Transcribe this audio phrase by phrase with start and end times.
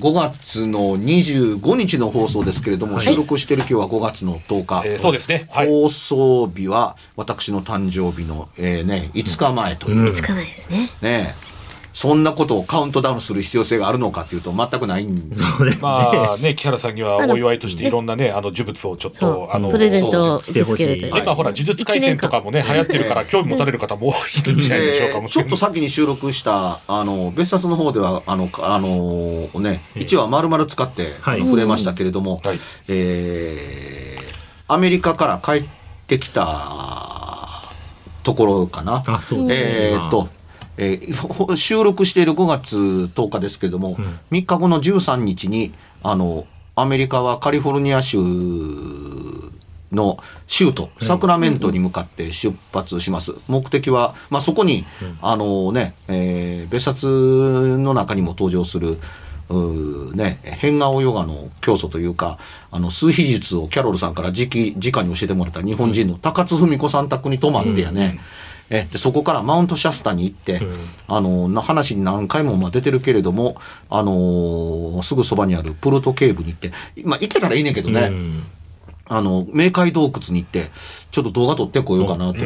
[0.00, 4.82] 5月の25日の放送ですけれども、収録している今日は5月の10日。
[4.86, 5.48] えーそうですね。
[5.50, 5.68] はい。
[5.68, 10.90] 放送日は私の誕生日の、えーね、5日前という、つかないですね。
[11.02, 11.34] ね
[11.94, 15.82] そんなことをカウントダウンする必要性があるのかっていうと全くないんでそうですね。
[15.82, 32.60] まあね、木原さんにはお祝いとしていろんなね、あの呪物をちょっそと、あう、の、プレゼントをしてほしい今ほら、呪術廻戦とかもね、流行ってるから、興味持たれる方もいるんじゃないでしょうか、もえーちょっと先に収録した、あの、別冊の方では、あの、かあのね、1話丸々使って、触れましたけれども、はい。
[32.88, 34.34] えー
[34.66, 35.68] アメリカから帰っ
[36.06, 37.70] てきた
[38.22, 39.02] ところかな。
[39.06, 39.46] あ、そう。
[39.46, 39.90] ですね。
[39.92, 40.28] えーっと、
[40.76, 42.76] えーほ 収録している5月
[43.14, 44.18] 10日ですけれども、ん。
[44.32, 46.46] 3日後の13日に、あの、
[46.76, 48.18] アメリカはカリフォルニア州
[49.92, 53.34] の州都、サクラメントに向かって出発します。
[53.48, 54.84] 目的は、まあ、そこに、
[55.22, 58.98] あのね、えー別冊の中にも登場する、
[60.14, 62.38] ね、変顔ヨガの教祖というか、
[62.70, 68.18] あの、数秘術をキャロルさんから直直に教えてもらった日本人の高津文子さん宅に泊まってやね、
[68.70, 70.60] えでそこからマウントシャスタに行って、
[71.06, 73.56] あのな話に何回もまあ出てるけれども、
[73.90, 76.72] あのーすぐそばにあるプルトケーブに行って、
[77.04, 78.44] まあ、行けたらいいねんけどね、うん。
[79.06, 80.70] あの冥界洞窟に行って
[81.10, 82.38] ちょっと動画撮ってこようかなと。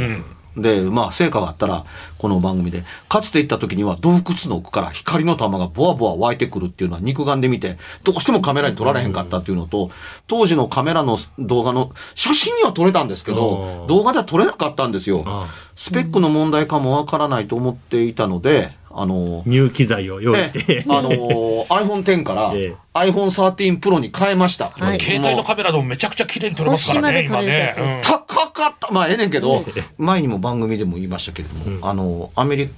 [0.60, 1.84] で、まあ、成果があったら、
[2.18, 9.90] この番組で、かつて行った時には洞窟の奥から光の玉がボワボワ湧いてくるっていうのは肉眼で見て、どうしてもカメラに撮られへんかったっていうのと、
[10.26, 15.22] 当時のカメラの動画の写真には撮れたんですけあどー、動画では撮れなかったんですよ。
[15.26, 20.64] あスペックの問題かもわからないと思っていたので、あの、ニュー機材を用意して。
[20.68, 20.84] え。
[20.88, 21.10] あの、
[21.70, 22.76] iPhone X からええ。
[22.94, 24.70] iPhone 13 Pro に変えました。
[24.70, 25.00] はい。
[25.00, 27.72] 携帯のカメラでもめちゃくちゃ綺麗に撮れますからね、今ね。
[28.04, 28.92] 高かった。
[28.92, 29.64] まあ、ええねんけど、
[29.96, 32.72] 前にも番組でも言いましたけれども、あの、アメリカ、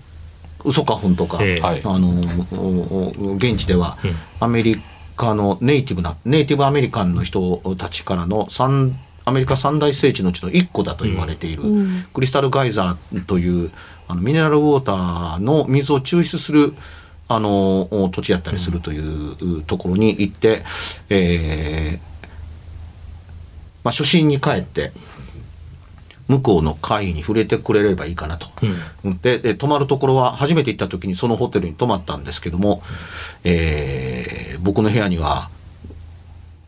[0.62, 1.60] 嘘か本とか、ええ。
[1.60, 1.80] はい。
[1.82, 3.96] あの、現地では、
[4.40, 4.80] アメリ
[5.16, 11.62] カのネイティブな、ネイティブアメリカンの人たちからの三、アメリカ三大聖地のうちの一個だと言われている、
[12.12, 13.70] クリスタルガイザーという、
[14.06, 16.74] あのミネラルウォーターの水を抽出する、
[17.28, 20.64] あの、お土地やったりするというところに行って、
[21.08, 22.10] えー
[23.84, 24.92] まあ、初心に帰って、
[26.30, 28.46] 向こうの会に触れてくれればいいかなと。
[29.22, 32.82] でで、泊まるところは、初めて行った時にそのホテルに泊まったんですけども、
[33.44, 35.48] えー僕の部屋には、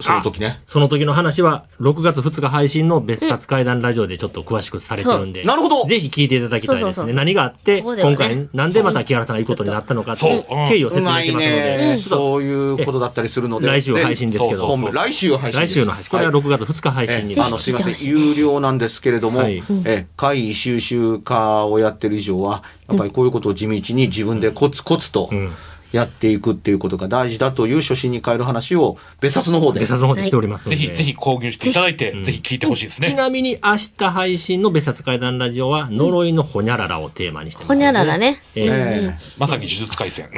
[0.03, 5.45] その時ね、その時の話は、6月2日配信の別冊怪談ラジオでちょっと詳しくされてるんで。
[5.45, 5.85] なるほど。
[5.87, 7.13] ぜひ聞いていただきたいですね。
[7.13, 13.67] 何があって、今回、なんでまた木原さんが行くことになったのかっていう経緯を説明しますので、そういうことだったりするので。
[13.67, 14.77] 来週配信ですけど。
[14.93, 15.61] 来週配信。
[15.61, 18.09] 来週の配信、これは6月2日配信にえあの、すいません。
[18.09, 19.63] 有料なんですけれども、はい。
[19.85, 25.53] え、会議収集家をやってる以上は、やっぱりこういうことを地道に自分でコツコツとん
[25.93, 29.81] やっていくっていうことが大事だという初心に変える話を別冊の方で。
[29.81, 30.77] 別冊の方でしておりますので。
[30.77, 32.41] ぜひ、ぜひ購入していただいて、ぜひ。
[32.41, 33.15] 聞いてほしいですちね。
[33.15, 38.43] なみに明日配信の別冊怪談ラジオは、呪いのほにゃららをテーマにしてます、ほにゃららね。
[38.55, 40.29] えーええまさに呪術廻戦。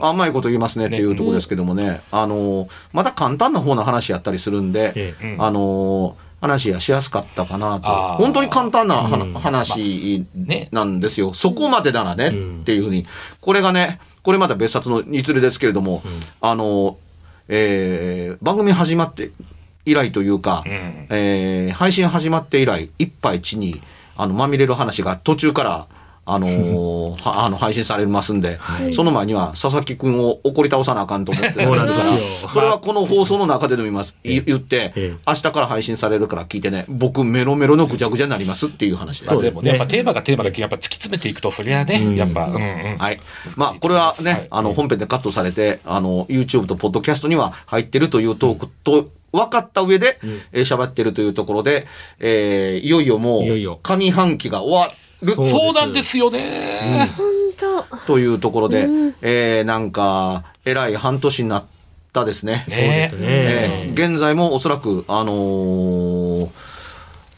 [0.00, 5.36] 甘いこと言いますねっていうところですけどもね、あの、また簡単な方の話やったりするんで、ええ。
[5.38, 8.22] あの、話がしやすかったかなと。
[8.22, 11.34] 本当に簡単なは話ねなんですよ。
[11.34, 13.06] そこまでならね、っていうふうに。
[13.40, 16.02] これがね、これまた別冊の日例ですけれども、
[16.40, 16.98] あの、
[17.48, 19.30] えー番組始まって
[19.84, 21.06] 以来というか、ん。
[21.10, 23.82] えー配信始まって以来、一杯地に、
[24.16, 25.86] あの、まみれる話が途中から、
[26.26, 28.58] あのー は あの、配信されますんで、
[28.92, 31.50] その前には佐々木くんを怒り倒さなあかんと思って。
[31.50, 32.04] そうなんですよ。
[32.04, 35.14] から、それはこの放送の中ででも言います、い言って、ええ。
[35.26, 39.34] 明日から配信されるから聞いてね、僕メロメロのぐちゃぐちゃになりますっていう話です。
[39.34, 39.56] そうですね。
[39.56, 42.96] でもね、やっぱテーマがテーマだけやっぱ突き詰めていくと、そりゃね、やっぱ、うんうん。
[42.98, 43.20] はい。
[43.56, 44.46] まあ、これはね、はい。
[44.50, 50.18] あの、本編でカットされて、あの、YouTube とポッドキャストには入ってるというトークと、分かった上で、
[50.52, 51.86] えー喋ってるというところで、
[52.18, 53.78] えーいよいよもう、いよいよ。
[53.82, 57.10] 上半期が終わるそうなんですよね。
[57.16, 57.26] 本
[57.56, 58.88] 当というところで、
[59.22, 61.64] えーなんか、えらい半年になっ
[62.12, 62.64] たですね。
[62.68, 63.26] そうですね。
[63.28, 66.09] えー現在もおそらく、あのー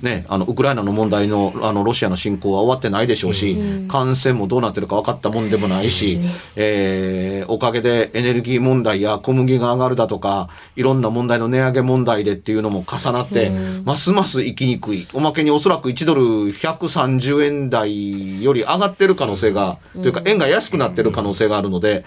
[0.03, 3.57] ね、あの、ウクライナの問題の、あの、ロシアの侵攻は終わってないでしょうし、
[3.89, 6.19] 感染もどうなってるか分かったもんでもないし、
[6.57, 13.51] えーおかげでエネルギー問題や小麦が上がるだとか、いろんな問題の値上げ問題でっていうのも重なって、
[13.85, 15.07] ますます生きにくい。
[15.13, 22.05] おまけにおそらく1ドル130円台より上がってる可能性が、というか円が安くなってる可能性があるので、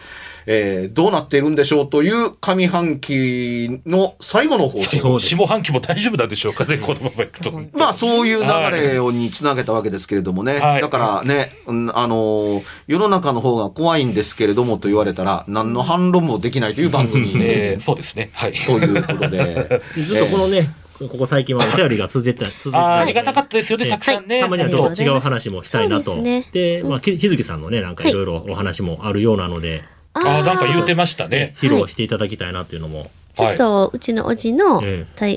[0.48, 5.20] えーどうなっているんでしょうという上半期の最後の放送。
[5.20, 7.52] 下半期も大丈夫なんでしょうかね、このままいくと。
[7.74, 10.60] まあそういう流れをにつなげたわけですけれどもね。
[10.60, 18.30] はいだからね、うんあのー世の中の方が怖いんですけれどもと言われたら、何の反論もできないという番組 えーそうですね。
[18.34, 18.54] はい。
[18.54, 19.82] ということで。
[19.98, 20.70] ずっとこのね、
[21.00, 24.40] ここ最近はお便りが続いてた、続いてたありがたかったですよね、たくさんね。
[24.40, 26.14] たまにはちょっと違う話もしたいなと。
[26.14, 29.84] そうですで、まあ、き日月さんのね、なんかいろいろお話もあるようなので、
[30.16, 31.56] あーなんか言うてましたね。
[31.60, 33.12] 披露していただきたいなっていうのも。
[33.36, 34.82] ちょっとうちのおじの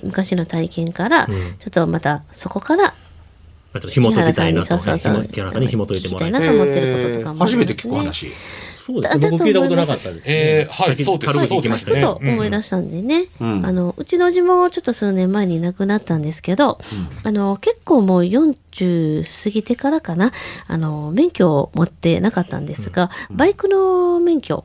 [0.04, 2.92] 昔の体験から、うんちょっとまたそこからま
[3.74, 4.78] あちょっと紐解きたいなと。
[4.78, 4.84] 木
[5.40, 6.40] 原さんに紐解いてもらいたい。
[6.40, 8.32] なと思ってることとかもありますね初めて聞く話。
[8.88, 9.18] そうです。
[9.18, 9.30] ね。
[9.30, 10.22] 僕聞いたことなかったですね。
[10.26, 11.32] えーはいそうです。
[11.32, 11.96] 軽く聞きましたね。
[11.96, 13.66] ふと思い出したんでね、うん。
[13.66, 16.78] あのうちのおじもちょっと数年前に亡くなったんですけど、
[17.22, 20.32] あの結構もう40過ぎてからかな。
[20.66, 24.64] あの免許を持ってなかったんですが、バイクの免許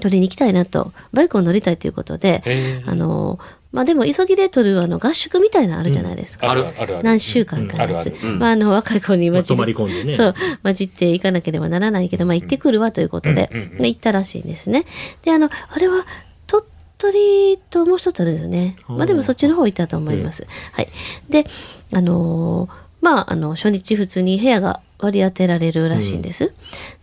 [0.00, 2.42] 取りに行きたいなとバイクを乗りたいということで、
[2.86, 3.38] あの
[3.74, 6.48] まあでも急ぎで取るあの合宿みたいなのあるじゃないですか。
[6.48, 7.02] あるあるある。
[7.02, 8.04] 何週間かのや
[8.38, 10.12] まあ、あの若い子に混じり、まあ泊まり込んでね。
[10.14, 14.84] そう混じっていかなければならないけど、まあ、行ってくるわということで、まあ、行ったらしいんですね。
[15.22, 16.06] であのあれは
[16.46, 16.64] 鳥
[16.98, 20.88] 取ともう一つあるんですよねまあでもそっちの方行ったと思います、はい。
[21.28, 21.44] で
[21.92, 26.54] あのーまああの初日普通に部屋が割り当てられるらしいんです、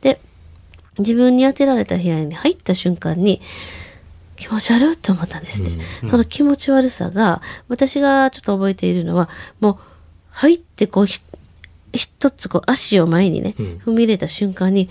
[0.01, 0.19] で
[0.97, 3.39] 自分に当てられた部屋に入った瞬間に
[4.41, 9.29] 気持ち悪いって思ったんですって、その気持ち悪さが私がちょっと覚えているのは
[9.59, 9.77] もう
[10.31, 11.21] 入ってこうひ
[11.93, 13.65] 一つこう足を前にね、うん。
[13.85, 14.89] 踏み入れた瞬間に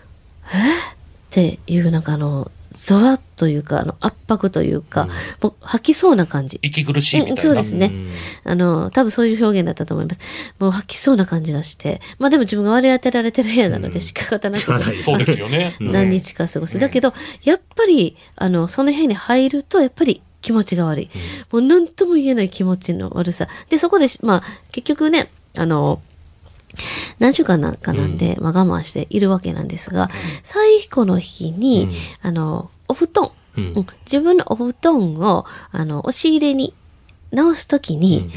[0.52, 0.60] 「えっ?」
[0.92, 0.94] っ
[1.30, 2.50] ていうなんかあの
[2.82, 5.08] ゾワッというかあの圧迫というか、
[5.42, 6.58] もう吐きそうな感じ。
[6.62, 7.34] 息苦しいみたいな。
[7.34, 8.10] うんそうですねうん
[8.44, 10.20] あの、多分そういう表現だったと思います。
[10.58, 12.00] もう吐きそうな感じがして。
[12.18, 14.62] まあでも自分が割り当てられてる部屋なので仕方なく、
[15.04, 15.76] そうですよね。
[15.80, 16.78] うん何日か過ごす。
[16.78, 17.12] だけど、
[17.44, 21.10] やっぱり、あの、その部屋に入ると、やっぱり気持ちが悪い。
[21.52, 23.48] もう何とも言えない気持ちの悪さ。
[23.68, 24.42] で、そこで、まあ、
[24.72, 26.00] 結局ね、あの、
[27.18, 28.16] 何週間なんかなん。
[28.16, 30.10] で、まあ我慢しているわけなんですが、
[30.42, 31.84] 最後の日に、
[32.22, 32.28] うん。
[32.28, 33.64] あの、お布団、うん。
[33.76, 36.74] うん自分のお布団を、あの、押し入れに
[37.32, 38.30] 直すときに、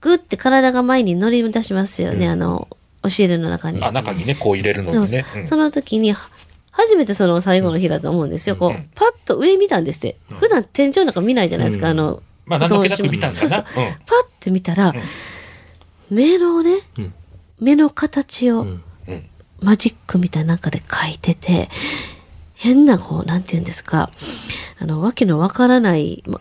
[0.00, 2.68] ぐって体が前に乗り出しますよね、あの、
[3.02, 3.82] 押し入れの中に。
[3.82, 5.24] あ、中にね、こう入れるのそうにね。
[5.36, 5.46] うん。
[5.46, 6.28] その時に、は
[6.70, 8.54] 初めてその最後の日だと思うんですよ。
[8.54, 10.16] こう、パッと上見たんですって。
[10.38, 11.98] 普段天井なんか見ないじゃないですか、うん。
[11.98, 13.34] あの、まあ、何の気なく見たんだな。
[13.34, 13.62] そうそうう。
[13.62, 13.88] んパッ
[14.38, 14.94] て見たら、
[16.10, 17.14] 目のね、うん
[17.60, 18.66] 目の形を
[19.60, 21.68] マジックみたいな中で描いてて、
[22.54, 24.10] 変なこう、なんて言うんですか、
[24.78, 26.40] あの、わけのわからない、ま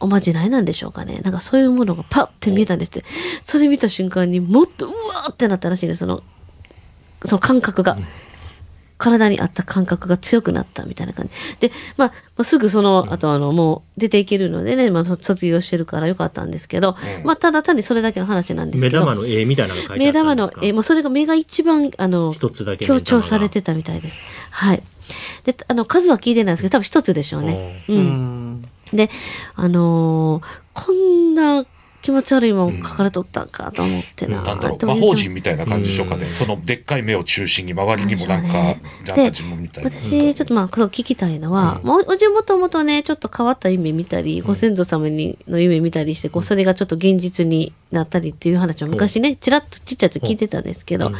[0.00, 1.20] おまじないなんでしょうかね。
[1.24, 3.04] なんかそういうものがパッて見えたんですって。
[3.42, 6.00] それ見た瞬間にもっとうわーってなったらしいんです。
[6.00, 6.22] その、
[7.24, 7.98] その感覚が。
[8.98, 11.68] 体に合った感覚が強くなったみたいな感じ。
[11.68, 19.00] で、まあ、まあ、すぐその後、あの、もう出ていけるのでね、まあ、そ卒業してるからよかったんですけど、まあ、ただ単にそれだけの話なんです目けど。
[19.04, 20.54] 玉の絵みたいなのが書いてあ目ったんですか？
[20.54, 24.20] 玉の絵、もうそれが目が一番、あの、一つだけ強調されてたみたいです。
[24.50, 24.82] はい。
[25.44, 27.84] で、あの、数は聞いてないんですけど、多分一つでしょうね。
[27.88, 28.64] うん。
[28.92, 29.10] で、
[29.54, 31.64] あのーこんな
[32.00, 34.42] 気持ち悪いもん書かれとったんかと思ってな。
[34.42, 36.26] なんだろう、魔法陣みたいな感じでしょうかね。
[36.26, 39.90] そのでっかい目を中心に周りにもなんか、なんかで自分みたいな。
[39.90, 51.10] 私、ちょっとまあ、そう聞きたいのは、もじもともとね、ちょっと変わった夢見たり、ご先祖様にの夢見たりして、こう、それがちょっと現実になったりっていう話を昔ね、ちらっとちっちゃいと聞いてたんですけど、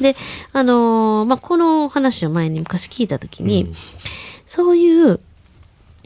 [0.00, 0.16] で、
[0.52, 3.72] あのーまあ、この話を前に昔聞いたときに、
[4.44, 5.20] そういう、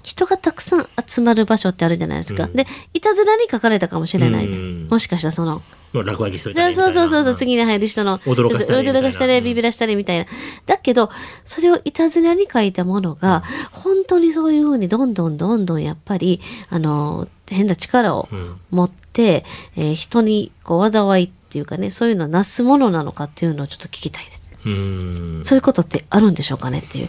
[0.02, 2.48] 人がたくさん集まる場所ってあるじゃないですか。
[2.52, 4.46] で、いたずらに書かれたかもしれない。
[4.46, 10.26] うんもしかしたらその、落書きしといたらいいみたいなそうそうそうそう、次に入る人の、驚かしたり驚かしたり、みたいなビビらしたりみたいな。
[10.66, 11.10] だけど、
[11.44, 13.42] それをいたずらに書いたものが、
[13.72, 18.28] 本当にそういうふうにどんどんどんどんやっぱり、あの、変な力を
[18.70, 19.44] 持って、
[19.76, 24.42] えー人にこう災いっていうかね、そういうのをなすものなのかっていうのをちょっと聞きたいです。
[24.66, 25.40] うん。
[25.42, 27.08] そういうことってあるんでしょうかねっていう。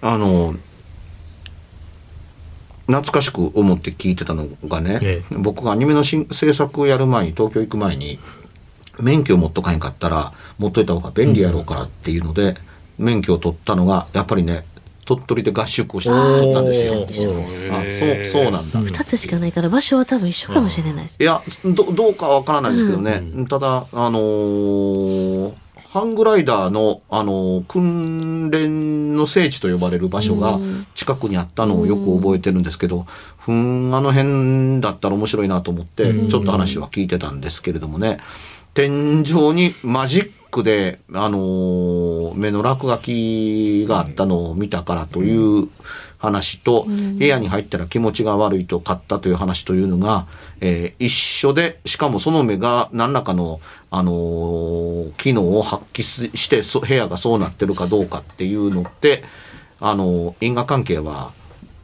[0.00, 0.54] あの
[2.92, 8.18] 懐かしく思って聞いてたのがね、え僕がアニメの新制作をやる前に東京行く前に
[9.00, 12.54] 免許を持っとかへんかったら持っといた方が便利やろうからっていうので、
[12.98, 14.64] 免許を取ったのがやっぱりね
[15.04, 16.10] 鳥取で合宿をして
[16.52, 16.92] たんですよ。
[17.72, 18.80] あそうそうなんだ。
[18.80, 21.16] 二つしかないから場所は多分一緒かもしれないです。
[21.20, 25.52] いやどどうかわからないですけどね、ただあのー
[25.92, 30.58] ハングライダーの、あのー訓練の聖地と呼ばれる場所が
[30.94, 33.06] 近くにあったのをよく覚えてるんですけど、
[33.36, 38.20] ふんあの辺だったら面白いなと思ってちょっと話は聞いてたんですけれどもね。
[38.72, 45.68] 天井にマジックで、あのー目の落書きがあったのを見たからという
[46.16, 50.26] 話と、部屋に入ったら気持ちが悪いと買ったという話というのが、
[50.62, 53.60] えー一緒でしかもその目が何らかの、
[53.94, 59.22] あのー機能を発揮ししてそ部屋がそうなってるかどうかっていうのって、
[59.80, 61.32] あのー因果関係は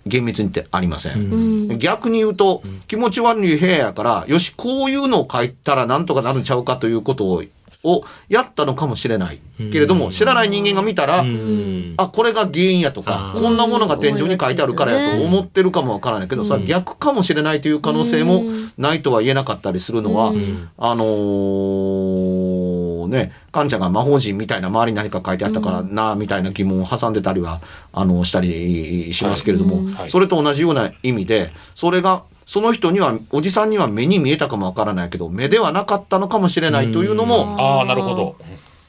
[0.07, 1.79] 厳密にってありません。
[1.79, 7.45] 逆に言うと、気持ち悪い部屋やから、よし、こういうのを書いたらなんとかなるんちゃうかということを、
[7.85, 9.41] をやったのかもしれない。
[9.57, 11.95] けれども、知らない人間が見たら、うん。
[11.97, 18.45] あ、これが原因やとか、こんなものが天井に書いてあるからやと思ってるかもわからないけど、それは逆かもしれないという可能性も
[18.77, 20.33] ないとは言えなかったりするのは、
[20.77, 27.61] あのーね、患者が魔法陣みたいな周りに何か書いてあったからな、みたいな疑問を挟んでたりは、
[27.93, 30.11] あの、したりしますけれども、はい。
[30.11, 38.37] それと同じような意味で、それが、その人には、おじさんには目に見えたかもわからないけど、目ではなかったのかもしれないというのも、ああ、なるほど。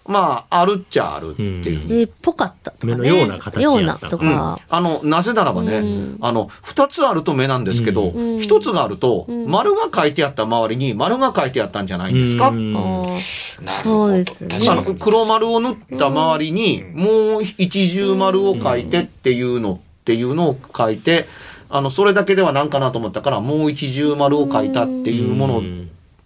[0.08, 2.02] まあ、あるっちゃあるっていう。
[2.02, 2.96] えーぽかったとかね。
[2.96, 3.78] 目のような形やった。
[3.78, 4.60] ようなとか。
[4.70, 5.84] あの、なぜならばね、
[6.22, 14.06] あの、二つあると目なんですけど、一、つがあると、丸が書いてあった周りに丸が書いてあったんじゃないんですか、なるほど。
[14.06, 14.70] そうですね。
[14.70, 21.28] あの黒丸を塗った周りに、もう一重丸を書いてっていうのっていうのを書いて、
[21.70, 25.64] あの、それだけではなんかなと思ったから、もう一重丸を書いたっていうもの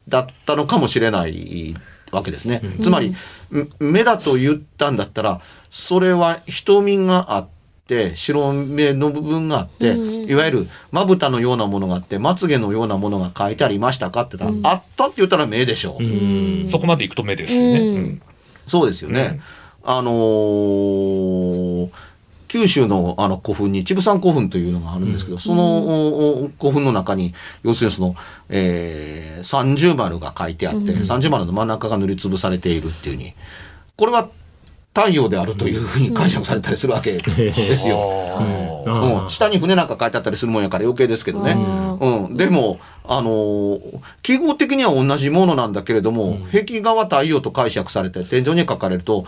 [0.08, 1.76] だったのかもしれない
[2.12, 2.62] わけですね。
[2.82, 3.16] つまり、ん
[3.80, 7.48] 目だと言ったんだったら、それは瞳があっ
[7.88, 16.04] て、白目の部分があって、いわゆるまぶたのようなものがあって、まつげのようなものが書いてありましたかって言ったら、あったって言ったら目でしょう。
[16.04, 16.08] う
[16.66, 16.70] ん。
[16.70, 17.80] そこまで行くと目ですよね。
[17.80, 18.22] うん
[18.68, 19.42] そうですよね。
[19.84, 21.90] あのー
[22.54, 27.34] 九州のあの古墳に、ちぶさん古墳というのがあるんですけど、そのおお古墳の中に、
[27.64, 28.16] 要するにその、
[28.48, 33.34] えー、三重丸が書いてあって、三重丸の真ん中が塗りつぶされているっていうふうに、
[33.98, 34.30] これは
[34.94, 37.98] 太陽であるというふうに解釈されたりするわけですよ。
[38.86, 41.54] うん、下に船なんか書いてあったりするもんやから余計ですけどね。
[42.00, 49.26] うん、でも、あのー記号的には同じものなんだけれども、壁画は太陽と解釈されて、天井に書かれると、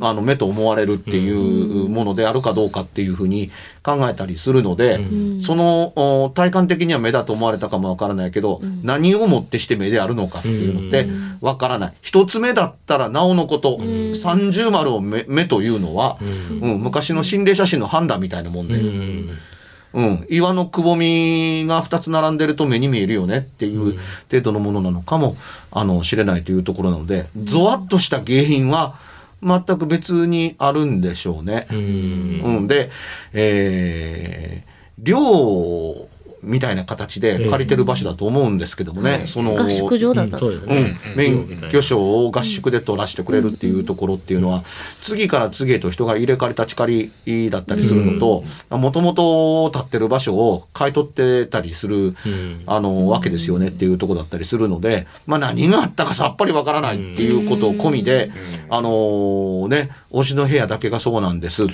[0.00, 3.50] あの、目と思われるっていうものであるかどうかっていうふうに
[3.82, 5.00] 考えたりするので、
[5.42, 11.08] その、お体感的には目だと思われたかもわからないけど、何をもってして目であるのかっていうのって
[11.40, 11.94] わからない。
[12.02, 13.80] 一つ目だったらなおのこと、
[14.14, 16.18] 三重丸を目目というのは、
[16.62, 18.74] うん、昔の心霊写真の判断みたいなもんで、
[19.92, 20.06] うん。
[20.06, 23.98] うん、岩のくぼみが2つ並んでると目に見えるよねっていう
[24.30, 25.36] 程度のものなのかも
[25.70, 28.98] あの知れないというところなので、ゾワッとした原因は
[29.42, 31.66] 全く別にあるんでしょうね。
[31.70, 31.76] うん。
[31.78, 32.90] うん、で、
[33.32, 36.08] えー、寮
[36.46, 40.38] みたいな形で借りてる場所だと思うんですけどもね、その合宿場だった。
[40.38, 44.64] そうん。、免許証を合宿で取らせてくれるっていうところっていうのは、
[45.02, 46.86] 次から次へと人が入れ替わり立ち替わ
[47.26, 52.14] りだったりするのと、もともと立ってる場所を買い取ってたりする、
[52.66, 58.30] あの、わけですよねっていうところだったりするので、まあ何があったかさっぱりわからないっていうことを込みで、
[58.68, 61.66] あのね、推しの部屋だけがそうなんです。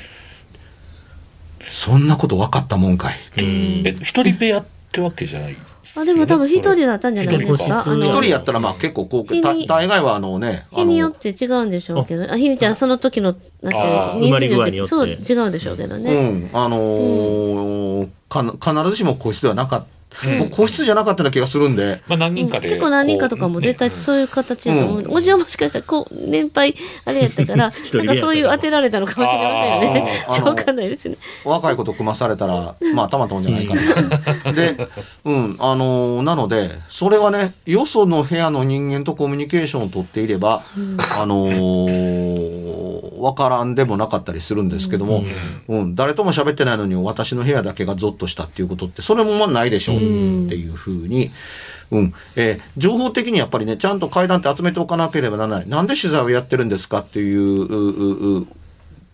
[1.72, 3.14] そんなこと分かったもんかい。
[3.36, 5.56] え、一人部屋ってわけじゃない？
[5.94, 7.82] あ、でも多分一人だったんじゃないですか。
[7.86, 16.30] 一人やったらまあ結構こう、大概はあのね、あ日によっの、て違うんでしょうけど、あ、ひにちゃんその時の、なんていうあーの人数埋まり具合によってそう、違うんでしょうけどうね。
[16.30, 18.42] ん、あのーか
[18.82, 19.84] 必ずしも個室ではなかっ
[20.38, 22.68] もう個室じゃなかったような気がするんで、まあ何人かで。
[22.68, 30.26] 結構何人かとかも絶対そういう形だと思う、おじはもしかしたらこう年配あれやったから 人なんかそういう当てられたのかもしれませんよね。
[30.32, 31.16] ちょわかんないですね。
[31.44, 33.74] 若い子と組まされたら、まあ、たまったもんじゃないか
[34.44, 34.52] な。
[34.52, 34.76] で、
[35.24, 40.62] うん、あのーなので、それはね、よその部屋の人間とコミュニケーションを取っていれば、
[41.18, 45.24] あのーわからんでもなかったりするんですけども、
[45.68, 51.30] うん、誰とも喋ってないのに私の部屋だけがゾッとしたっていうことって、それもまあないでしょうっていうふうに、
[51.90, 55.68] うんえー情報的にやっぱりね、ちゃんと階段って集めておかなければならない。
[55.68, 58.46] なんで取材をやってるんですかっていう、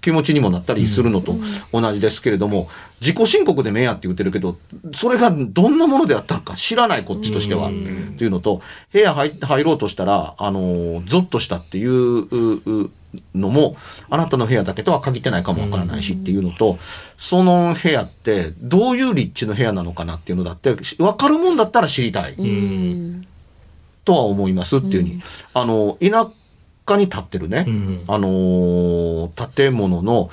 [0.00, 1.36] 気持ちにもなったりするのと
[1.72, 2.68] 同じですけれども、
[3.00, 4.56] 自己申告でメアって言ってるけど、
[4.92, 7.68] それがどんなものであったのか知らないこっちとしては。
[7.68, 12.90] っていうのと、部屋入ろうとしたら、あの、ゾッとしたっていううう
[13.34, 13.76] のも、
[14.10, 16.78] あなたの部屋だけとは限ってないかもわからないしっていうのと、
[17.16, 22.34] その部屋ってどういう立地の部屋なのかなっていうのだって、わかるもんだったら知りたい。
[22.34, 23.26] うん。
[24.04, 25.22] とは思いますっていうふうに、
[25.54, 26.30] あの、田
[26.88, 28.04] 舎に建ってるね、うん。
[28.06, 30.30] あのー建物の、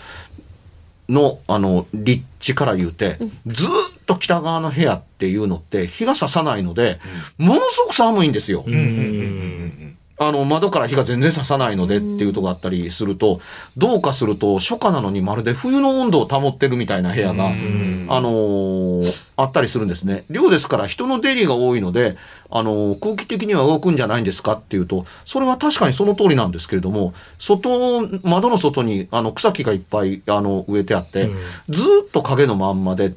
[1.10, 3.74] の、あの、立地から言うて、ずーっ
[4.06, 7.00] と北側の部屋っていうのって日が差さないので、
[7.38, 8.64] ものすごく寒いんですよ。
[8.66, 13.42] うんうんあの、窓から日が全然差さないのでっていうとこがあったりすると、
[13.76, 20.24] どうかすると初夏なのにまるで冬の温度を保ってるみたいな部屋が、あのーあったりするんですね。
[20.30, 22.16] 寮ですから人の出入りが多いので、
[22.50, 31.30] あのー空気的には動くんじゃないんですかっていうと、それは確かにその通りなんですけれども、外、窓の外にあの草木がいっぱいあの植えてあって、
[31.70, 33.14] ずーっと影のまんまで、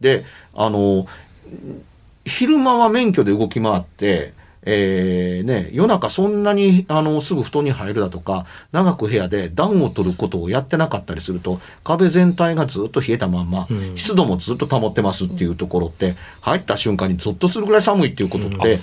[0.00, 1.06] で、あのー
[2.26, 18.80] 昼間は免許で動き回って、えーね、夜中そんなにあのすぐ布団に入るだとか長く部屋で暖を取ることをやってなかったりすると壁全体がずっと冷えたまんま、ん湿度もずっと保ってますっていうところって入った瞬間にゾッとするぐらい寒いっていうことって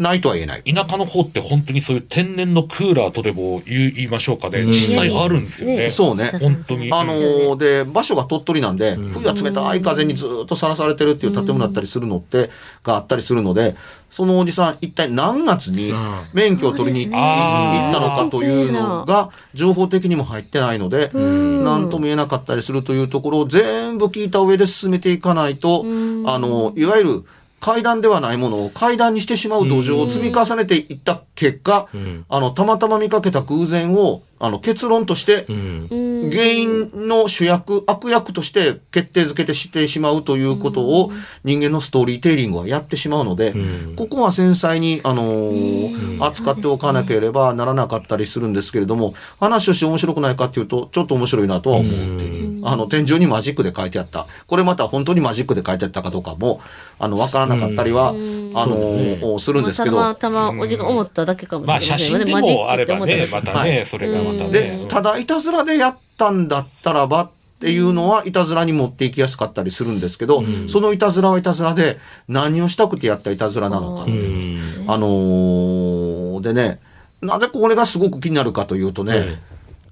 [0.00, 0.62] ないとは言えない。
[0.62, 4.64] 田舎の方って本当にそういう天然のクーラーとでも言いましょうかね。
[4.64, 5.90] 実際あるんですよね。
[5.90, 6.90] そうね本当に。
[6.90, 12.50] あのーで、場所が鳥取なんで、冬は冷たい風にずっとさらされてるっていう建物だったりするのって、
[12.82, 13.76] があったりするので、
[14.10, 15.92] そのおじさん、一体何月に
[16.32, 27.24] 免許を取りに行ったのかというのが、情報的にも入ってないので、何とも言えなかったりするというところを全部聞いた上で進めていかないと、あの、いわゆる、
[27.60, 32.24] 階段ではないものを階段にしてしまう土壌を積み重ねていった結果、ん。
[32.28, 41.12] あの、たまたま見かけた偶然を、あの、結論として、原因の主役、悪役として決定づけてしてしまうということを
[41.44, 43.94] 人間のストーリーテイリングはやってしまうので、ん。
[43.96, 46.24] ここは繊細に、あのー。
[46.24, 52.66] 扱っておかなければならなかったりするんですけれども、話をして面白くないかっていうと、ちょっと面白いなとは思うっていう。
[52.66, 54.26] あの、天井にマジックで書いてあった。
[54.46, 56.60] これまた本当にマジックで書いてあったかどうかも、
[56.98, 62.04] あの、わからなかったりは、あのーするんですけど、まあたまたまおじが思っただけかもしれまあませんよね。
[62.04, 64.29] 写真でマジックもあればね、またね、それがまたね。
[64.50, 74.84] で、ただいたずらでやったんだったらばっていうのは、いたずらに持っていきやすかったりするんですけど、そのいたずらはいたずらで、何をしたくてやったいたずらなのかっていう。
[74.90, 76.80] あのーでね、
[77.20, 79.38] なぜこれがすごく気になるかというとね、ええ。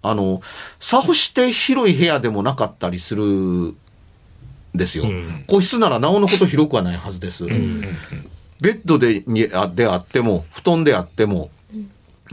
[0.03, 0.41] あの、
[0.81, 3.77] さほして広い部屋でもなかったりするん
[4.75, 5.05] ですよ。
[5.07, 5.45] ん。
[5.47, 7.45] 個室ならなおのこと広くはないはずです。
[8.61, 11.51] ベッドでにあであっても、布団であっても、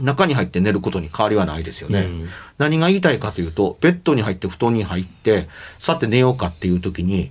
[0.00, 2.00] 中に入って寝ることに変わりはないですよね。
[2.00, 2.28] うん。
[2.58, 7.30] 何が言いたいかというと、ベッドに入って布団に入って、さて寝ようかっていう時に、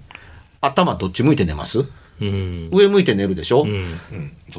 [0.62, 1.86] 頭どっち向いて寝ます？
[2.22, 2.70] うん。
[2.72, 4.00] 上向いて寝るでしょ、うん。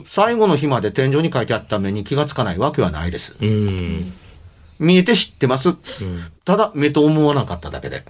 [0.06, 3.36] 最後の日まで天井に書いてあった目に気がつかないわけはないです。
[3.40, 4.12] うん。
[4.78, 5.74] 見えて知ってます？
[6.44, 8.04] ただ、目と思わなかっただけで。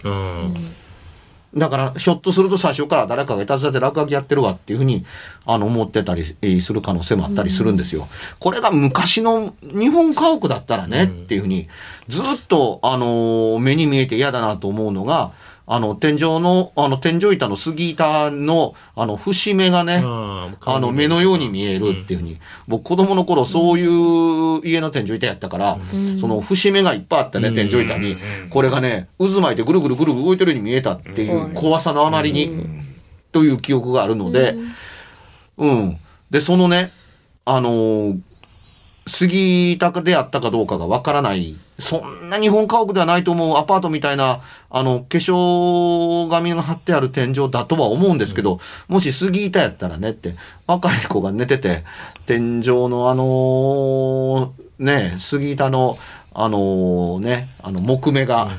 [1.56, 5.06] だから、ひょっとすると最初から誰かがいたずらで落書きやってるわっていうふうに、
[5.46, 8.08] あの、思ってたりする可能性もあったりするんですよ。
[8.38, 11.68] これが昔の日本家屋だったらね、っていうふうに、
[12.08, 15.32] ずっと、あの目に見えて嫌だなと思うのが、
[15.68, 25.79] あの、天井の、あの、天井板の杉板の、あの、節目がね、あの、目のように見えるっていうふうに、僕子供の頃そういう家の天井板やったから、
[26.20, 28.16] その節目がいっぱいあったね、天井板に、
[28.50, 32.50] これがね、渦巻いてぐるぐるぐるぐる動いてるように見えたっていう怖さのあまりに、
[33.33, 34.55] という記憶があるので、
[35.59, 35.98] うん。
[36.31, 36.92] で、そのね、
[37.44, 38.18] あのー
[39.09, 50.36] 杉板であったかどうかがわからない、そんな日本家屋ではないと思うアパートみたいな、あの、化粧紙が貼ってある天井だとは思うんですけど、もし杉板やったらねって、
[50.66, 51.84] 若い子が寝てて、
[52.24, 55.96] 天井のあのーね、杉板の、
[56.38, 58.50] あのね、あの、木目が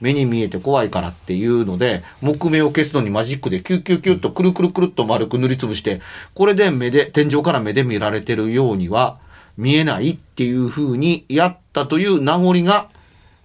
[0.00, 6.00] 目に見えて怖いからっていうので、木目を消すのにマジックでキュッキュッキュッとくるくるくるっと丸く塗りつぶして、
[6.34, 9.18] これで目で、天井から目で見られてるようには
[9.58, 12.88] 見えないっていう風にやったという名残が、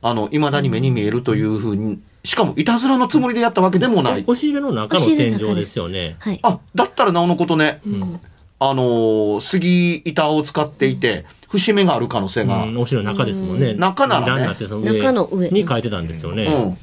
[0.01, 4.21] あの、未だに目に見えるという風に、しかもいたずらのつもりでやったわけでもない。
[4.21, 6.15] 押し入れの中の天井ですよね。
[6.19, 6.39] はい。
[6.43, 8.19] あ、だったらなおのことね、うん
[8.63, 13.73] あのー杉板を使っていて、節目がある可能性が、うん、押し入れの中ですもんね。
[13.73, 16.77] 中ならね中の上に書いてたんですよね。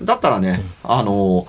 [0.00, 0.06] うん。
[0.06, 1.46] だったらね、あの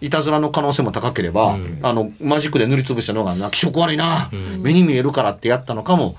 [0.00, 6.16] いたずらの可能性も高ければ、うんあの、マジックで塗りつぶしたのが、な気色悪いな、目に見えるからってやったのかも、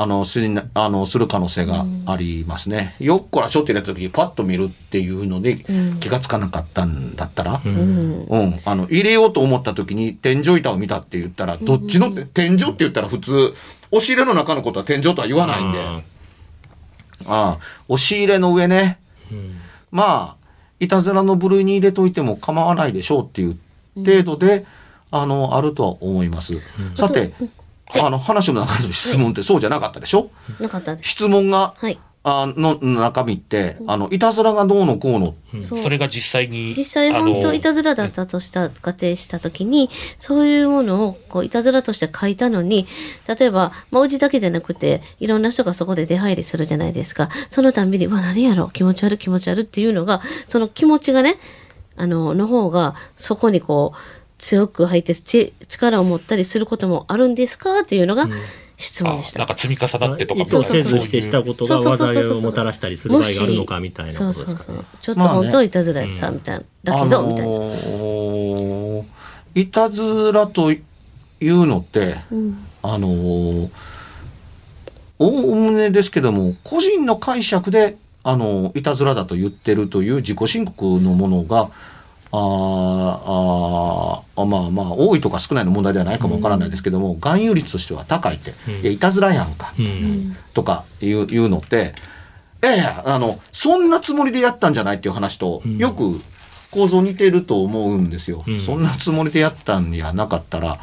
[0.00, 2.94] あの、するな、あの、する可能性がありますね。
[3.00, 5.98] よっこらしょって入れた時にパッと見るっていうのでうん。
[5.98, 8.20] 気がつかなかったんだったら、ううん。
[8.20, 8.26] ん。
[8.28, 13.54] うん、あの、入れようと思った時に天井板を見たって言ったら、どっちのって、天井って言ったら普通、
[13.90, 16.02] 押し入れの中のことは天井とは言わないんで、あ
[17.26, 17.58] あ、
[17.88, 19.00] 押し入れの上ね、
[19.32, 19.56] うん。
[19.90, 23.58] まあ、いたずらの部類に入れといても構わないでしょうっていう
[23.96, 24.64] 程度で、
[25.10, 26.60] あの、あるとは思います。
[26.94, 27.32] さて、
[27.94, 30.30] あの、話の中の質問ってそうじゃなかったでしょ？
[30.60, 31.08] なかったです。
[31.08, 31.98] 質問が、はい。
[32.24, 35.34] あの中身って、あの、いたずらがどうのこうの。
[35.62, 35.82] そう。
[35.82, 42.86] それが実際に実際本当いたずらだったとした仮定した時にそういうものをこういたずらとして書いたのに
[43.26, 47.30] 例えば、まあ、うちだけじゃなくていろんな人がそこで出入りするじゃないですか。
[47.48, 48.68] そのたんびに「うわ何やろ？
[48.70, 51.36] 気持ち悪い気持ち悪い」っていうのがその気持ちがね
[51.96, 53.98] あのの方がそこにこう
[54.38, 57.80] 強く入ってち力を持ったりすることもあるんですか？
[57.80, 58.28] っていうのが
[58.76, 59.42] 質問でした。
[59.42, 64.56] あなんか積み重なってとか意図せずしてしたことがそうそうそうそう災いをもたらしたりする場合があるのかみたいなそうそうそう。
[64.56, 64.82] ことですかね。
[65.02, 67.52] ちょっと本当いたずらやったみたいな、だけど、みたいな。
[69.54, 70.82] いたずらとい
[71.40, 72.64] うのって、うん。
[72.82, 73.68] あのー
[75.20, 81.72] おおむねですけども、個人の解釈で、あのいたずらだと言ってるという自己申告のものが、
[82.30, 88.80] あーあーまあまあ、多いとか少ないの問題ではないかもわからないですけども、含有率としては高いって、うん。
[88.80, 90.36] いや、いたずらやんか、うん。
[90.54, 91.94] とかいういうのって、
[92.62, 95.78] ええあの、そんなつもりでやったんじゃないっていう話と、うん。
[95.78, 96.20] よく
[96.70, 98.44] 構造似てると思うんですよ。
[98.46, 98.60] うん。
[98.60, 100.78] そんなつもりでやったんやなかったら、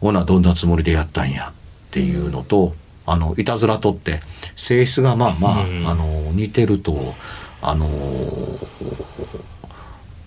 [0.00, 2.74] ほな、どんなつもりでやったんやっていうのと、
[3.06, 4.20] あの、いたずらとって、
[4.56, 5.86] 性質がまあまあ、うん。
[5.86, 7.14] あの、似てると、
[7.62, 7.88] あの、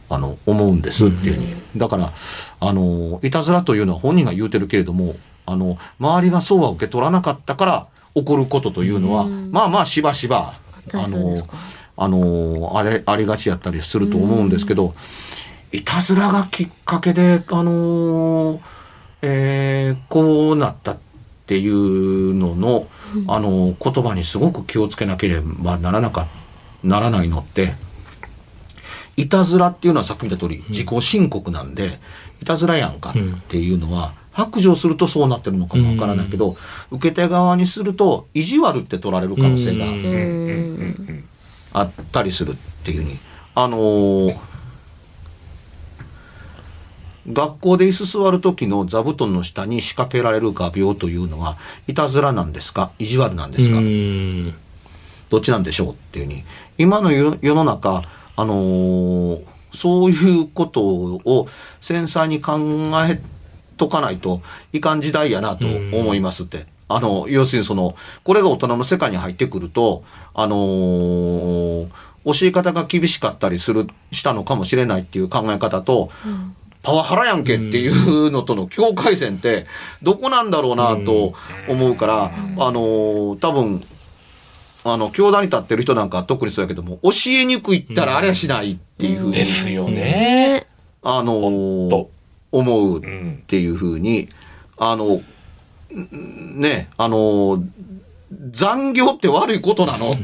[0.10, 1.56] あの、思うんですっていうふうに。
[1.78, 2.14] だから、
[2.60, 5.16] あの、いたずらというのは本人が言うてるけれども、
[5.46, 9.52] あの、周りがそうは受け取らなかったから起こることというのは、うん。
[9.52, 11.36] まあまあしばしば、大あの
[12.00, 14.94] あの、あれ、ありがちやったりすると思うんですけど、
[15.72, 18.62] いたずらがきっかけで、あの、
[19.22, 20.98] えーこうなったっ
[21.48, 22.88] ていうのの、
[23.28, 26.28] あの、言葉にすごく気をつけなければならなか、
[26.84, 27.74] ならないのって、
[29.18, 32.00] いたずらっていうのはさっき見た通り自己申告なんで、
[32.42, 33.14] いたずらやんかっ
[33.50, 36.56] ていうのは、白状するとそうなってるのかもわからないけど、
[36.92, 39.88] 受け手側にすると意地悪って取られる可能性が。
[41.74, 43.20] あったりするっていうふうに。
[43.56, 44.38] あのー
[47.30, 52.92] 学校で椅子座る時の座布団の下に仕掛けられる画鋲というのは、いたずらなんですか？
[53.00, 54.56] 意地悪なんですか、うん。
[55.30, 55.92] どっちなんでしょう？
[55.92, 56.46] っていうふうに。
[56.78, 58.04] 今の世世の中、
[58.38, 59.42] あのー
[59.74, 61.48] そういうことを
[61.82, 62.58] 繊細に考
[63.08, 63.22] え
[63.76, 64.42] とかないと
[64.74, 66.66] いかん時代やなと思いますって。
[66.90, 71.88] あの、要するにその、これが大人の世界に入ってくると、あのー
[72.26, 76.10] 教え方が厳しかったりする、したのかもしれないっていう考え方と、
[76.84, 79.66] パワハラやんけっていうのとの境界線って
[80.02, 81.34] どこなんだろうなと
[81.68, 83.86] 思うから、あのー多分、
[84.94, 89.96] あの、教壇に立ってる人なんかは特にそうやけども、教えにくいったらあれはしないっていうふうに、ですよね。
[89.96, 90.68] ね
[91.04, 92.10] あの
[92.52, 93.44] 思うっうん。
[93.48, 94.30] ていうふうに、
[94.78, 95.22] あの、
[95.94, 97.64] んね、あの、
[98.52, 100.16] 残業って悪いことなのっ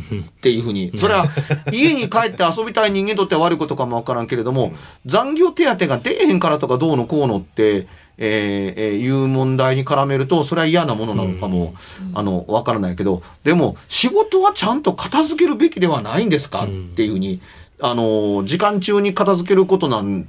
[0.42, 0.92] ていうふうに。
[0.98, 1.28] それは、
[1.72, 4.74] 家に帰って遊びたい人間にとっては悪いことかもわからんけれども、
[5.06, 11.74] 残業手当が出えへんからとかどうのこうのって、えーえーいう問題に絡めると、それは嫌なものなのかも、
[12.14, 16.66] あの、わからないけど、でも、仕事はちゃんと片付けるべきではないんですか？
[16.66, 17.42] っていうふうに、
[17.82, 20.28] あの、時間中に片付けることなん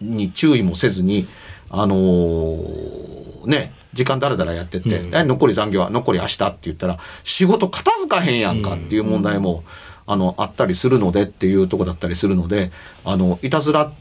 [0.00, 1.26] に注意もせずに、
[1.68, 5.14] あのーね、時間だらだらやってって、うん。
[5.14, 9.64] え残り残業は残り明日って言ったら、仕事片付かへんやんかっていう問題も、
[10.06, 12.70] あの、あったりするのでっていうとこだったりするので、
[13.04, 13.92] あの、いたずらっ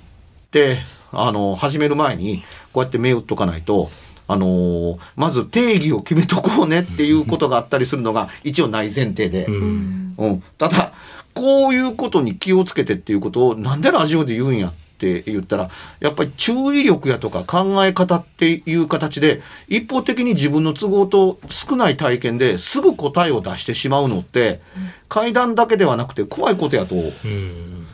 [0.51, 0.79] て、
[1.11, 2.43] あの、始める前に、
[2.73, 3.89] こうやって目打っとかないと、
[4.27, 9.45] あのーまず定義を決めとこうねっていうことがあったりするのが、一応ない前提で。
[9.45, 10.43] うんうん。
[10.57, 10.93] ただ、
[11.33, 15.69] こういうことに気をつけてっていうことを、なんでラジオで言うんやって言ったら、
[15.99, 24.61] やっぱり注意力やとか考え方っていう形で、一方的に自分の都合と少ない体験ですぐ答えを出してしまうのって、
[25.07, 27.87] 階段だけではなくて怖いことやとうん。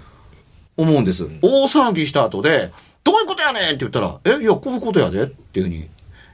[0.77, 1.29] 思うんです。
[1.41, 2.71] 大騒ぎした後で、
[3.05, 5.87] どういうことやねんって言ったら、え、いや、こういうことやでっていうふうに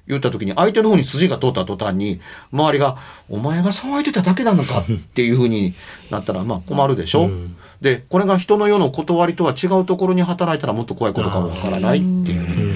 [0.07, 2.97] 言った時に、相手の方に筋が通った途端に、周りが、
[3.29, 5.73] お前が騒いでただけなのかっていうふうに
[6.09, 7.57] なったら、まあ困るでしょ、うん。
[7.81, 12.41] で、これが人の世の断りとは違うところに働いたらもっと怖いことかもわからないっていう。
[12.41, 12.75] ね。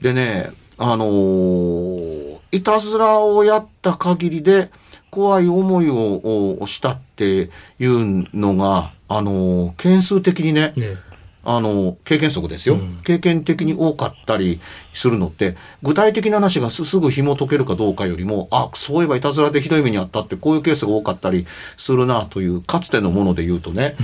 [0.00, 4.70] でね、あのーいたずらをやった限りで
[5.10, 10.96] 怖い思いををしたっていうのが、あのー件数的にね、ね
[11.44, 13.00] あの、経験則ですよ、うん。
[13.04, 14.60] 経験的に多かったり
[14.92, 21.46] するのって、具体的な話がすすぐ紐解けるかどうかよりも、あ、そういえばいたずらでひどい目にあったって、こういうケースが多かったり
[21.76, 23.96] するなという、かつてのもので言うとね、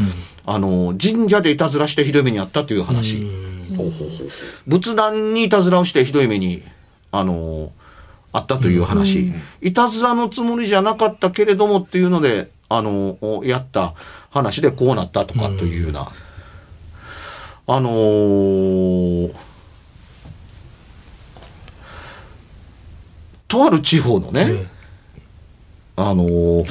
[0.46, 3.18] あの、神社でいたずらしてひどい目にあったという話。
[3.18, 3.64] うん。
[4.66, 6.62] 仏壇にいたずらをしてひどい目に、
[7.10, 7.72] あの、
[8.32, 9.32] あったという話。
[9.60, 13.94] いたずらのつもりじゃなかったけれどもっていうので、あの、やった
[14.30, 16.10] 話でこうなったとかというような。
[17.66, 19.34] あのー
[23.48, 24.66] とある地方のね、ね
[25.96, 26.64] あのー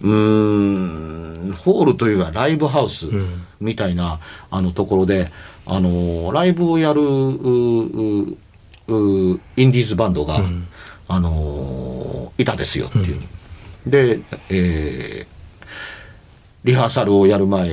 [0.00, 3.44] うーん、ホールというかライブハウスん。
[3.60, 5.30] みたいな、あのところで、
[5.66, 10.40] あのーライブをやる、うううインディーズバンドが、
[11.08, 13.20] あのーいたですよっていう。
[13.86, 15.38] で、えー
[16.64, 17.68] リハーサルをやる前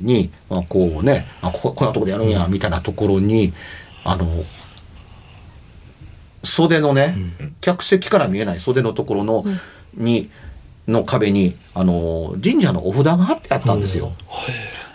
[0.00, 3.52] に、まあ、こうね、あここんなとこでやるんや、みたいなところに、
[4.04, 4.26] あの、
[6.42, 7.16] 袖のね、
[7.60, 9.44] 客席から見えない袖のところの、
[9.94, 10.30] に、
[10.86, 14.12] の壁に、あの、神社のお札が貼ってあったんですよ。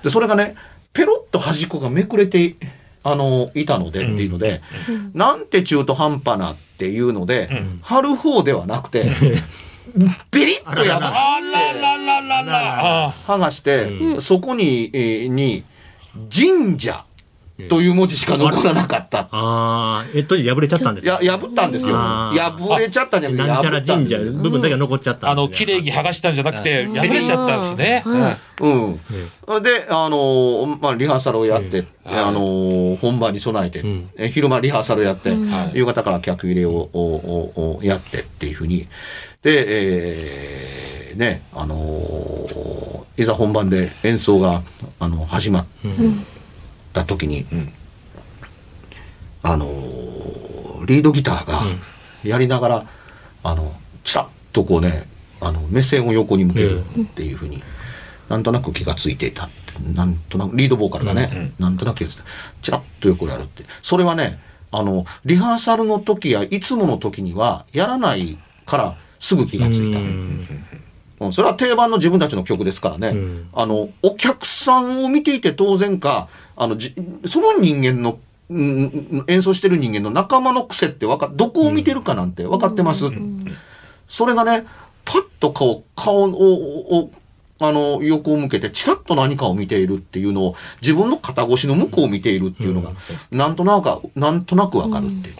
[0.03, 0.55] で、それがね、
[0.93, 2.55] ペロッと端っこがめくれて、
[3.03, 4.61] あの、いたのでっていうので、
[5.13, 7.49] なんて中途半端なっていうので、
[7.81, 9.05] 貼る方ではなくて、
[10.31, 12.21] ビリッとやっあららら。
[12.21, 13.05] らら。
[13.07, 15.63] あ剥がして、そこに、えーに、
[16.33, 17.05] 神社
[17.67, 19.19] という文字しか残らなかった。
[19.19, 21.95] ああ、えっと、破れちゃったんですや、破ったんですよ。
[21.97, 28.37] 破れちゃったんじゃなくて、なんちゃら神社部分だけが残っちゃったあの、綺麗に剥がしたんじゃなくて、破れちゃったんですね。
[28.61, 29.63] うん。
[29.63, 34.09] で、あのーまあ、リハーサルをやって、あのー本番に備えて、ん。
[34.17, 35.77] え昼間リハーサルやって、はい。
[35.77, 38.87] 夕方から客入れをおおおやってっていうふうに。
[39.43, 39.65] で、
[41.09, 44.63] えーね、あのーいざ本番で演奏が、
[44.97, 45.65] あの、始まっ
[46.93, 47.45] た時に、
[49.43, 51.63] あのーリードギターが
[52.23, 52.85] やりながら、
[53.43, 53.73] あの、
[54.03, 55.03] チラッとこうね、
[55.41, 57.61] あの、目線を横に向けるっていうふうに、
[58.29, 59.59] なんとなく気がついていたって。
[59.93, 62.23] なんとなく、リードボーカルがね、なんとなく気がついて、
[62.61, 63.63] チラッと横やるって。
[63.81, 64.39] それはね、
[64.71, 69.99] あの、リハーサルの時やいつもの時にはやらないからすぐ気がついた。
[71.25, 73.49] うん、それは定番の自分たちの曲ですからね、ん。
[73.53, 83.05] あの、お客さんを見ていて当然か、あの、じその人間の、うん演奏してる人間の仲間の癖ってわか、どこを見てるかなんて分かってます。
[84.07, 84.65] それがね、
[85.05, 87.11] パッと顔、顔を、を
[87.61, 92.93] あの、横を向けて、チラッと何かを見ているっていうのを、自分の肩越しの向こうを見ているっていうのが、
[93.31, 95.35] なんとなく、なんとなくわかるっていう。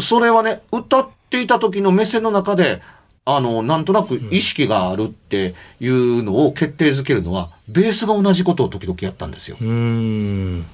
[0.00, 2.82] それはね、歌っていた時の目線の中で、
[3.24, 9.56] あの、なんとなく意識があるっていうのを決定づけるのは、ベースが同じことを時々やったんですよ。
[9.60, 10.64] うーん。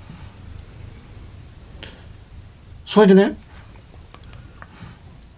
[2.86, 3.36] それでね、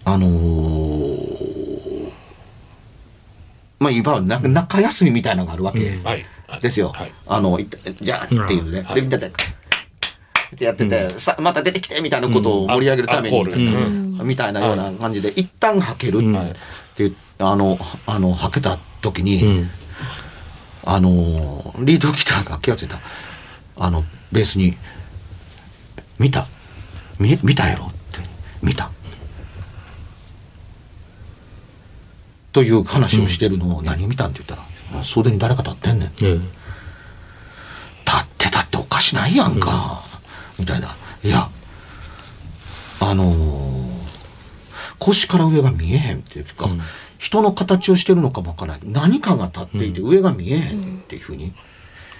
[0.04, 1.44] あのー
[3.78, 6.24] まあ、いわゆるな中休みみたいなのがあるわけはい。
[6.60, 6.88] ですよ。
[6.88, 7.68] はいあの、い
[8.00, 9.32] じゃあっていうので、で、みんなで、
[10.54, 13.44] ってやってて、さ、また出てきてみたいなことを盛り上げるために、
[14.24, 16.58] みたいなたいなような感じで、一旦はけるはいって
[16.98, 19.70] 言って、あの、あの、はけた時に、うん。
[20.84, 22.98] あの、リードギターが気がついた。
[23.76, 24.76] あの、ベースに、
[26.18, 26.46] 見た。
[27.18, 28.20] 見、見たやろって。
[28.62, 28.90] 見た。
[32.52, 34.60] という話をしてるのを、何を見たんって言っ
[34.92, 36.08] たら、袖に誰か立ってんねん。
[36.10, 36.36] 立え。
[36.36, 40.03] ってたっておかしないやんか。
[40.58, 40.96] みたいな。
[41.22, 41.48] いや、
[43.00, 43.94] あのー
[44.98, 46.68] 腰から上が見えへんっていうか、
[47.18, 48.80] 人の形をしてるのかもわからない。
[48.86, 51.52] 何かが立っていて上が見えへんっていうふうに。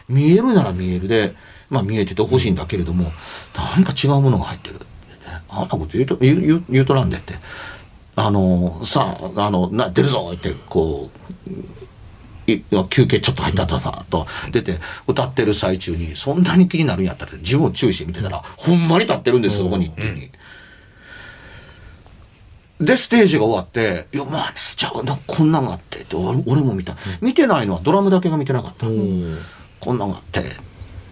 [0.06, 1.34] 見えるなら見えるで、
[1.70, 3.10] まあ見えててほしいんだけれども、
[3.54, 4.88] なんか違うものが入ってるってね。
[5.48, 7.34] あんなこと言うと、言う、言うとらんでって。
[8.16, 11.10] あの、さあ、あの、な、出るぞって、こ
[11.48, 11.54] う、い
[12.90, 20.30] 休憩ちょっと入った後さ、と出て、歌ってる最中に、そんなに気になるんやったら、自分を注意して見てたら、ほんまに立ってるんです、そこにっていうふうに。
[22.80, 26.96] で、ステージが終わって、いや、まあね、じゃあ、なこんなんがあってって、俺俺も見た。
[27.20, 28.86] 見てないのはドラムだけが見てなかった。
[28.86, 30.44] こんなんがあって、っ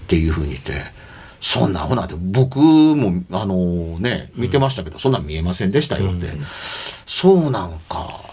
[0.09, 0.85] ていうふうに言って、
[1.41, 6.29] そんなほなって、僕も、あのね、見てましたけど、そんなん見えませんでしたよって。
[7.07, 8.32] そうなんか。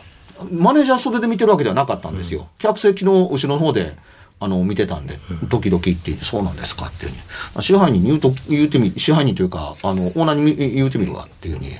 [0.52, 2.48] マネージャー袖で見てるわけではなかったんですよ。
[2.58, 3.98] 客席の後ろの方で、
[4.40, 7.64] あの、見てたんで、ドキドキって言って、そうなんですかっていうふうに。
[7.64, 11.72] 支配人に言うと、言うてみ、支配人というか、あの、オーナーに言うてみるわっていうふうに。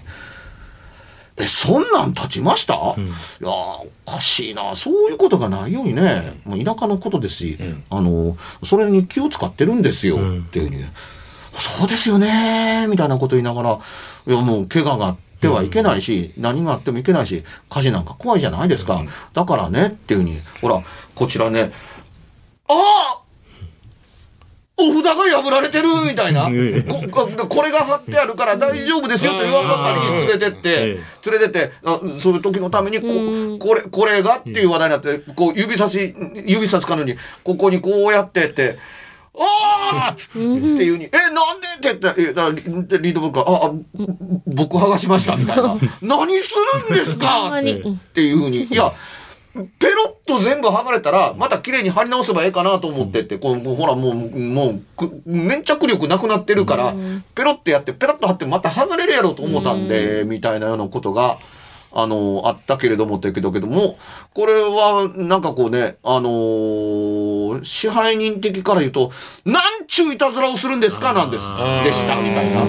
[1.38, 4.76] え、そんなん立ちました、いやーおかしいな。
[4.76, 7.58] そういうことがないようにね、もう田舎のことですし、
[7.90, 10.20] あの、それに気を使ってるんですよ、っ
[10.50, 10.86] ていうふうに。
[11.54, 13.80] そうですよねみたいなこと言いながら、
[14.28, 19.04] いやもう怪我があってはいけないし、何があってもいけないし、火事なんか怖いじゃないですか。
[19.34, 20.82] だからね、っていうふうに、ほら、
[21.16, 21.72] こちらね、
[22.68, 22.74] あ
[23.16, 23.30] あ
[24.82, 26.46] お札が破られてるみたいな。
[27.12, 38.80] こここれが貼ってあるから大丈夫ですよと言わんばかりに連れてってえ連れてってあそういう時のためにここれこれがっていう話題になってこう指差し指差すかのにここにこうやってって
[39.40, 43.72] 「ああ!」っていうに「えなんで?」って言ってえリリードブックが「ああ
[44.46, 46.56] 僕剥がしました」みたいな「何す
[46.90, 48.94] るんですか?」っていうふうにいや
[49.56, 56.94] ペロッと全部剥がれたら、また綺麗に貼り直せばええかなと思ってって、こう、ほら、もう、もうく、粘着力なくなってるから、
[57.34, 61.40] ペロッてやって、ペロッと貼ってまた剥がれるやろうと思ったんで、みたいなようなことが、
[61.92, 63.98] あの、あったけれども、だけどけども、
[64.34, 69.12] これは、なんかこうね、あのー支配人的から言うと、
[69.44, 71.14] なんちゅういたずらをするんですか？
[71.14, 71.44] なんです、
[71.84, 72.64] でした、みたいな。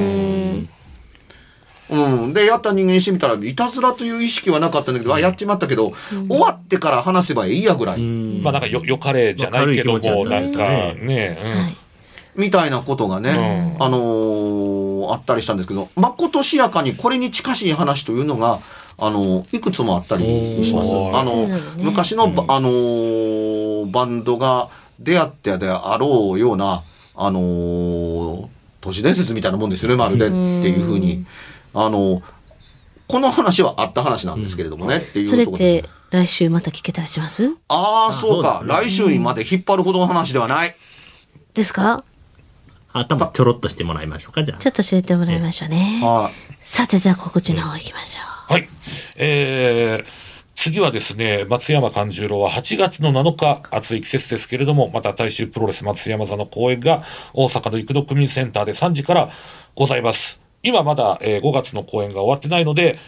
[1.90, 2.32] うん。
[2.32, 5.92] で、やった人間にしてみたら、いたずらという意識はなかったんだけど、あ、やっちまったけど、
[6.28, 8.00] 終わってから話せばいいやぐらい。
[8.00, 10.94] まあなんかよ、よかれじゃないけども、なんかかね。
[10.94, 11.76] ね、うんはい。
[12.36, 13.84] みたいなことがね、うん。
[13.84, 18.60] あのーあったりしたんですけど、まことしやかにこれに近しい話というのが、
[19.00, 20.90] あのいくつもあったりします。
[20.90, 26.84] あの、ね昔のば、あのーバンドが出会ってであろうような、
[27.14, 28.46] あのー
[28.80, 31.26] 都市伝説みたいなもんですよね、まるでっていうふうに。
[31.74, 32.22] あの
[33.08, 37.50] この話はあった話なんですけれどもね、っていうそれっところでて来週また聞けたりします？
[37.68, 38.62] ああ、そうか。
[38.62, 40.76] ね来週にまで引っ張るほどの話ではない。
[41.54, 42.04] ですか？
[42.92, 44.66] 頭ちょろっとしてもらいましょうか、じゃあち。
[44.66, 46.00] ょっと教えてもらいましょうね。
[46.02, 46.32] はい。
[46.60, 48.18] さて、じゃあ告知の方行きましょ
[48.50, 48.68] はい。
[49.14, 50.04] えー、
[50.56, 59.30] 次はですね、松山勘十郎は8月の7日、暑い季節ですけれども、また大衆プロレス松山座の公演が大阪の育土区民センターで3時から
[59.76, 60.40] ございます。
[60.64, 62.98] 今まだ、えー5月の公演が終わってないので、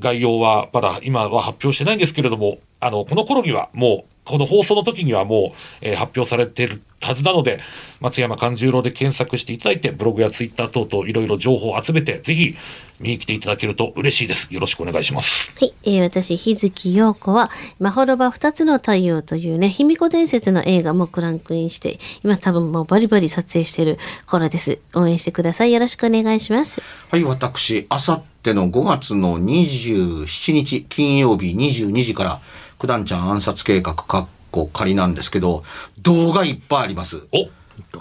[0.00, 7.60] 概要はまだ今は発表してないんですけれども、あの、この頃にはもう、この放送の時にはもう、えー発表されているはずなので、
[8.00, 12.56] 松山勘十郎で検索していただいて、ブログやツイッター等々いろいろ情報を集めて、ぜひ
[13.00, 14.52] 見に来ていただけると嬉しいです。
[14.52, 15.52] よろしくお願いします。
[15.56, 15.64] う。
[15.64, 15.74] はい。
[15.84, 24.78] えー私、日月陽子は、まほろば二つの太陽というね、卑弥呼伝説の映画もクランクインして、今多分もうバリバリ撮影してる頃です。
[24.94, 25.72] 応援してください。
[25.72, 26.82] よろしくお願いします。
[27.10, 32.40] はい、私、あさっての5月の27日、金曜日22時から、
[32.78, 35.64] 九段ちゃん暗殺計画、かっこ仮なんですけど、
[36.00, 37.22] 動画いっぱいあります。
[37.32, 37.48] お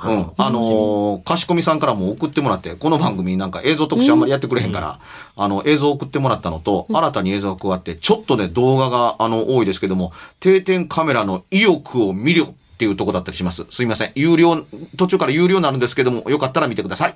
[0.01, 0.32] うん。
[0.38, 4.99] あのー、かしこみさんからも送ってもらって、この番組なんか映像特集あんまりやってくれへんから、
[5.36, 13.65] あの、映像送ってもらったのと、新たに映像が加わって、ちょっとね、動画が、あの、多いですけども、定点カメラの意欲を見るっていうとこだったりします。
[13.71, 14.12] すいません。
[14.15, 14.65] 有料、
[14.97, 17.15] 途中から有料になるんですけども、よかったら見てください。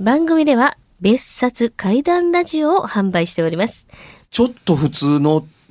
[0.00, 3.86] 番組では、別冊怪談ラジオを販売しております。
[4.30, 5.46] ちょっと普通の